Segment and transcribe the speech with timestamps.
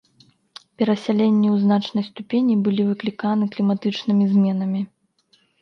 [0.81, 4.81] Перасяленні ў значнай ступені былі выкліканы кліматычнымі зменамі.